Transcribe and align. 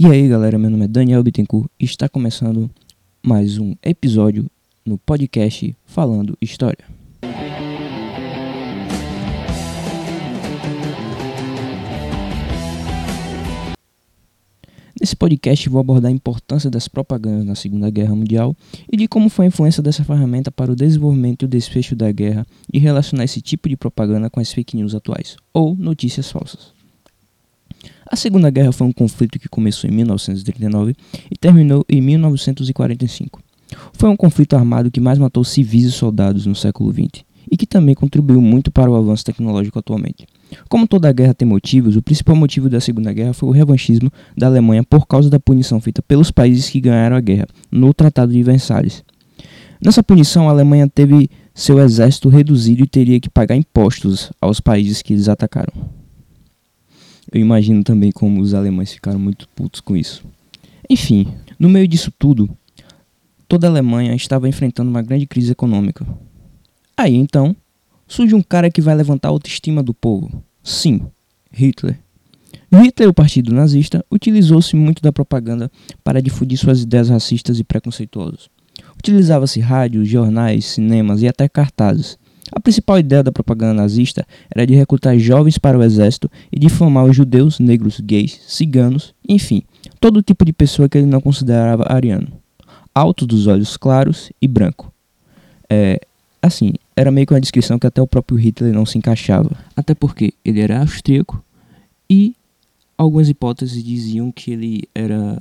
E 0.00 0.06
aí 0.06 0.28
galera, 0.28 0.56
meu 0.56 0.70
nome 0.70 0.84
é 0.84 0.88
Daniel 0.88 1.24
Bittencourt 1.24 1.68
e 1.76 1.84
está 1.84 2.08
começando 2.08 2.70
mais 3.20 3.58
um 3.58 3.74
episódio 3.82 4.48
no 4.86 4.96
podcast 4.96 5.76
Falando 5.84 6.38
História. 6.40 6.84
Nesse 15.00 15.16
podcast 15.16 15.68
vou 15.68 15.80
abordar 15.80 16.12
a 16.12 16.14
importância 16.14 16.70
das 16.70 16.86
propagandas 16.86 17.44
na 17.44 17.56
Segunda 17.56 17.90
Guerra 17.90 18.14
Mundial 18.14 18.56
e 18.92 18.96
de 18.96 19.08
como 19.08 19.28
foi 19.28 19.46
a 19.46 19.48
influência 19.48 19.82
dessa 19.82 20.04
ferramenta 20.04 20.48
para 20.48 20.70
o 20.70 20.76
desenvolvimento 20.76 21.42
e 21.42 21.46
o 21.46 21.48
desfecho 21.48 21.96
da 21.96 22.12
guerra 22.12 22.46
e 22.72 22.78
relacionar 22.78 23.24
esse 23.24 23.40
tipo 23.40 23.68
de 23.68 23.76
propaganda 23.76 24.30
com 24.30 24.38
as 24.38 24.52
fake 24.52 24.76
news 24.76 24.94
atuais 24.94 25.34
ou 25.52 25.74
notícias 25.74 26.30
falsas. 26.30 26.77
A 28.10 28.16
Segunda 28.16 28.48
Guerra 28.48 28.72
foi 28.72 28.86
um 28.86 28.92
conflito 28.92 29.38
que 29.38 29.50
começou 29.50 29.88
em 29.88 29.92
1939 29.92 30.94
e 31.30 31.36
terminou 31.36 31.84
em 31.88 32.00
1945. 32.00 33.42
Foi 33.92 34.08
um 34.08 34.16
conflito 34.16 34.56
armado 34.56 34.90
que 34.90 34.98
mais 34.98 35.18
matou 35.18 35.44
civis 35.44 35.84
e 35.84 35.92
soldados 35.92 36.46
no 36.46 36.54
século 36.54 36.90
XX 36.90 37.22
e 37.50 37.56
que 37.56 37.66
também 37.66 37.94
contribuiu 37.94 38.40
muito 38.40 38.70
para 38.70 38.90
o 38.90 38.94
avanço 38.94 39.26
tecnológico 39.26 39.78
atualmente. 39.78 40.26
Como 40.70 40.88
toda 40.88 41.12
guerra 41.12 41.34
tem 41.34 41.46
motivos, 41.46 41.96
o 41.96 42.02
principal 42.02 42.34
motivo 42.34 42.70
da 42.70 42.80
Segunda 42.80 43.12
Guerra 43.12 43.34
foi 43.34 43.50
o 43.50 43.52
revanchismo 43.52 44.10
da 44.34 44.46
Alemanha 44.46 44.82
por 44.82 45.06
causa 45.06 45.28
da 45.28 45.38
punição 45.38 45.78
feita 45.78 46.00
pelos 46.00 46.30
países 46.30 46.70
que 46.70 46.80
ganharam 46.80 47.16
a 47.16 47.20
guerra 47.20 47.46
no 47.70 47.92
Tratado 47.92 48.32
de 48.32 48.42
Versalhes. 48.42 49.04
Nessa 49.84 50.02
punição, 50.02 50.48
a 50.48 50.52
Alemanha 50.52 50.88
teve 50.88 51.28
seu 51.54 51.78
exército 51.78 52.30
reduzido 52.30 52.82
e 52.82 52.86
teria 52.86 53.20
que 53.20 53.28
pagar 53.28 53.54
impostos 53.54 54.32
aos 54.40 54.60
países 54.60 55.02
que 55.02 55.12
eles 55.12 55.28
atacaram. 55.28 55.97
Eu 57.30 57.40
imagino 57.40 57.84
também 57.84 58.10
como 58.10 58.40
os 58.40 58.54
alemães 58.54 58.92
ficaram 58.92 59.18
muito 59.18 59.48
putos 59.50 59.80
com 59.80 59.96
isso. 59.96 60.24
Enfim, 60.88 61.26
no 61.58 61.68
meio 61.68 61.86
disso 61.86 62.10
tudo, 62.18 62.48
toda 63.46 63.66
a 63.66 63.70
Alemanha 63.70 64.14
estava 64.14 64.48
enfrentando 64.48 64.90
uma 64.90 65.02
grande 65.02 65.26
crise 65.26 65.52
econômica. 65.52 66.06
Aí 66.96 67.14
então, 67.14 67.54
surge 68.06 68.34
um 68.34 68.42
cara 68.42 68.70
que 68.70 68.80
vai 68.80 68.94
levantar 68.94 69.28
a 69.28 69.30
autoestima 69.30 69.82
do 69.82 69.92
povo. 69.92 70.42
Sim, 70.62 71.02
Hitler. 71.52 71.98
Hitler, 72.72 73.08
o 73.08 73.14
partido 73.14 73.52
nazista, 73.52 74.04
utilizou-se 74.10 74.74
muito 74.74 75.02
da 75.02 75.12
propaganda 75.12 75.70
para 76.02 76.22
difundir 76.22 76.58
suas 76.58 76.82
ideias 76.82 77.08
racistas 77.08 77.58
e 77.58 77.64
preconceituosas. 77.64 78.48
Utilizava-se 78.98 79.60
rádios, 79.60 80.08
jornais, 80.08 80.64
cinemas 80.64 81.22
e 81.22 81.28
até 81.28 81.48
cartazes 81.48 82.18
a 82.52 82.60
principal 82.60 82.98
ideia 82.98 83.22
da 83.22 83.32
propaganda 83.32 83.74
nazista 83.74 84.26
era 84.54 84.66
de 84.66 84.74
recrutar 84.74 85.18
jovens 85.18 85.58
para 85.58 85.78
o 85.78 85.82
exército 85.82 86.30
e 86.50 86.58
difamar 86.58 87.04
os 87.04 87.16
judeus, 87.16 87.58
negros, 87.58 88.00
gays, 88.00 88.40
ciganos, 88.46 89.14
enfim, 89.28 89.62
todo 90.00 90.22
tipo 90.22 90.44
de 90.44 90.52
pessoa 90.52 90.88
que 90.88 90.98
ele 90.98 91.06
não 91.06 91.20
considerava 91.20 91.84
ariano. 91.88 92.28
Alto 92.94 93.26
dos 93.26 93.46
olhos 93.46 93.76
claros 93.76 94.32
e 94.40 94.48
branco. 94.48 94.92
É, 95.70 96.00
assim, 96.42 96.72
era 96.96 97.10
meio 97.10 97.26
que 97.26 97.32
uma 97.32 97.40
descrição 97.40 97.78
que 97.78 97.86
até 97.86 98.02
o 98.02 98.06
próprio 98.06 98.38
Hitler 98.38 98.72
não 98.72 98.86
se 98.86 98.98
encaixava. 98.98 99.50
Até 99.76 99.94
porque 99.94 100.32
ele 100.44 100.60
era 100.60 100.80
austríaco 100.80 101.42
e 102.10 102.34
algumas 102.96 103.28
hipóteses 103.28 103.84
diziam 103.84 104.32
que 104.32 104.50
ele 104.50 104.82
era 104.94 105.38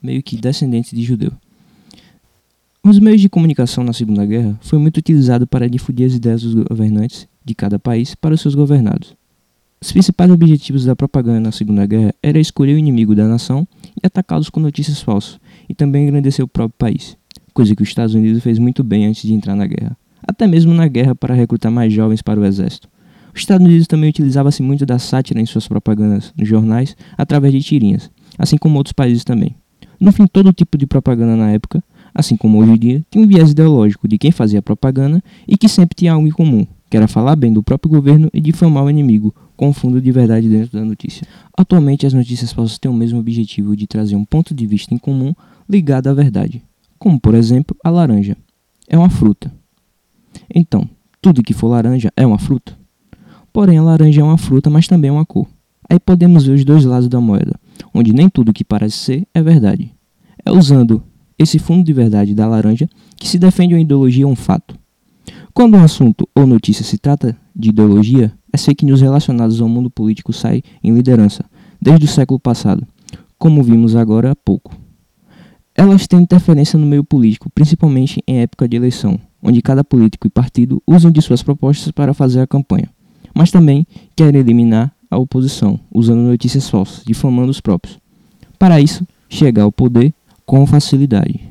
meio 0.00 0.22
que 0.22 0.36
descendente 0.36 0.94
de 0.94 1.02
judeu. 1.02 1.32
Os 2.82 2.98
meios 2.98 3.20
de 3.20 3.28
comunicação 3.28 3.84
na 3.84 3.92
Segunda 3.92 4.24
Guerra 4.24 4.58
foi 4.62 4.78
muito 4.78 4.96
utilizado 4.96 5.46
para 5.46 5.68
difundir 5.68 6.06
as 6.06 6.14
ideias 6.14 6.42
dos 6.42 6.54
governantes 6.54 7.28
de 7.44 7.54
cada 7.54 7.78
país 7.78 8.14
para 8.14 8.34
os 8.34 8.40
seus 8.40 8.54
governados. 8.54 9.14
Os 9.82 9.92
principais 9.92 10.30
objetivos 10.30 10.86
da 10.86 10.96
propaganda 10.96 11.40
na 11.40 11.52
Segunda 11.52 11.84
Guerra 11.84 12.14
era 12.22 12.40
escolher 12.40 12.74
o 12.74 12.78
inimigo 12.78 13.14
da 13.14 13.28
nação 13.28 13.68
e 14.02 14.06
atacá-los 14.06 14.48
com 14.48 14.60
notícias 14.60 15.02
falsas, 15.02 15.38
e 15.68 15.74
também 15.74 16.04
engrandecer 16.04 16.42
o 16.42 16.48
próprio 16.48 16.78
país, 16.78 17.18
coisa 17.52 17.76
que 17.76 17.82
os 17.82 17.88
Estados 17.88 18.14
Unidos 18.14 18.42
fez 18.42 18.58
muito 18.58 18.82
bem 18.82 19.04
antes 19.04 19.22
de 19.24 19.34
entrar 19.34 19.54
na 19.54 19.66
guerra, 19.66 19.94
até 20.26 20.46
mesmo 20.46 20.72
na 20.72 20.88
guerra 20.88 21.14
para 21.14 21.34
recrutar 21.34 21.70
mais 21.70 21.92
jovens 21.92 22.22
para 22.22 22.40
o 22.40 22.46
exército. 22.46 22.88
Os 23.34 23.40
Estados 23.40 23.66
Unidos 23.66 23.86
também 23.86 24.08
utilizava-se 24.08 24.62
muito 24.62 24.86
da 24.86 24.98
sátira 24.98 25.38
em 25.38 25.46
suas 25.46 25.68
propagandas 25.68 26.32
nos 26.34 26.48
jornais 26.48 26.96
através 27.18 27.52
de 27.52 27.60
tirinhas, 27.60 28.10
assim 28.38 28.56
como 28.56 28.78
outros 28.78 28.94
países 28.94 29.22
também. 29.22 29.54
No 30.00 30.12
fim, 30.12 30.26
todo 30.26 30.50
tipo 30.50 30.78
de 30.78 30.86
propaganda 30.86 31.36
na 31.36 31.50
época 31.50 31.84
assim 32.14 32.36
como 32.36 32.58
hoje 32.58 32.70
em 32.70 32.78
dia, 32.78 33.06
tinha 33.10 33.24
um 33.24 33.26
viés 33.26 33.50
ideológico 33.50 34.06
de 34.06 34.18
quem 34.18 34.30
fazia 34.30 34.62
propaganda 34.62 35.22
e 35.46 35.56
que 35.56 35.68
sempre 35.68 35.94
tinha 35.94 36.12
algo 36.12 36.26
em 36.26 36.30
comum, 36.30 36.66
que 36.88 36.96
era 36.96 37.06
falar 37.06 37.36
bem 37.36 37.52
do 37.52 37.62
próprio 37.62 37.90
governo 37.90 38.28
e 38.32 38.40
difamar 38.40 38.84
o 38.84 38.90
inimigo, 38.90 39.34
com 39.56 39.68
um 39.68 39.72
fundo 39.72 40.00
de 40.00 40.10
verdade 40.10 40.48
dentro 40.48 40.78
da 40.78 40.84
notícia. 40.84 41.26
Atualmente, 41.56 42.06
as 42.06 42.12
notícias 42.12 42.52
falsas 42.52 42.78
têm 42.78 42.90
o 42.90 42.94
mesmo 42.94 43.18
objetivo 43.18 43.76
de 43.76 43.86
trazer 43.86 44.16
um 44.16 44.24
ponto 44.24 44.54
de 44.54 44.66
vista 44.66 44.94
em 44.94 44.98
comum 44.98 45.34
ligado 45.68 46.08
à 46.08 46.14
verdade, 46.14 46.62
como 46.98 47.20
por 47.20 47.34
exemplo 47.34 47.76
a 47.84 47.90
laranja. 47.90 48.36
É 48.88 48.98
uma 48.98 49.10
fruta. 49.10 49.52
Então, 50.52 50.88
tudo 51.20 51.42
que 51.42 51.54
for 51.54 51.68
laranja 51.68 52.10
é 52.16 52.26
uma 52.26 52.38
fruta? 52.38 52.76
Porém, 53.52 53.78
a 53.78 53.82
laranja 53.82 54.20
é 54.20 54.24
uma 54.24 54.38
fruta, 54.38 54.70
mas 54.70 54.86
também 54.86 55.08
é 55.08 55.12
uma 55.12 55.26
cor. 55.26 55.46
Aí 55.88 55.98
podemos 55.98 56.46
ver 56.46 56.54
os 56.54 56.64
dois 56.64 56.84
lados 56.84 57.08
da 57.08 57.20
moeda, 57.20 57.58
onde 57.92 58.12
nem 58.12 58.28
tudo 58.28 58.52
que 58.52 58.64
parece 58.64 58.96
ser 58.96 59.28
é 59.34 59.42
verdade. 59.42 59.92
É 60.44 60.50
usando 60.50 61.02
esse 61.40 61.58
fundo 61.58 61.82
de 61.82 61.92
verdade 61.94 62.34
da 62.34 62.46
laranja 62.46 62.86
que 63.16 63.26
se 63.26 63.38
defende 63.38 63.72
uma 63.72 63.80
ideologia 63.80 64.26
ou 64.26 64.32
um 64.32 64.36
fato. 64.36 64.78
Quando 65.54 65.74
um 65.74 65.82
assunto 65.82 66.28
ou 66.34 66.46
notícia 66.46 66.84
se 66.84 66.98
trata 66.98 67.34
de 67.56 67.70
ideologia, 67.70 68.30
as 68.52 68.62
fake 68.62 68.84
news 68.84 69.00
relacionadas 69.00 69.58
ao 69.58 69.68
mundo 69.68 69.90
político 69.90 70.34
saem 70.34 70.62
em 70.84 70.92
liderança, 70.92 71.42
desde 71.80 72.04
o 72.04 72.08
século 72.08 72.38
passado, 72.38 72.86
como 73.38 73.62
vimos 73.62 73.96
agora 73.96 74.32
há 74.32 74.36
pouco. 74.36 74.76
Elas 75.74 76.06
têm 76.06 76.20
interferência 76.20 76.78
no 76.78 76.84
meio 76.84 77.02
político, 77.02 77.48
principalmente 77.48 78.22
em 78.28 78.40
época 78.40 78.68
de 78.68 78.76
eleição, 78.76 79.18
onde 79.42 79.62
cada 79.62 79.82
político 79.82 80.26
e 80.26 80.30
partido 80.30 80.82
usam 80.86 81.10
de 81.10 81.22
suas 81.22 81.42
propostas 81.42 81.90
para 81.90 82.12
fazer 82.12 82.40
a 82.40 82.46
campanha, 82.46 82.90
mas 83.34 83.50
também 83.50 83.86
querem 84.14 84.40
eliminar 84.40 84.94
a 85.10 85.16
oposição, 85.16 85.80
usando 85.90 86.18
notícias 86.18 86.68
falsas, 86.68 87.02
difamando 87.02 87.50
os 87.50 87.62
próprios. 87.62 87.98
Para 88.58 88.78
isso, 88.78 89.06
chegar 89.30 89.62
ao 89.62 89.72
poder 89.72 90.12
com 90.50 90.66
facilidade. 90.66 91.49